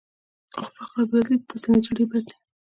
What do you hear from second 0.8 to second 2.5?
او بېوزلۍ ته تسلیمېدل ډېر بد دي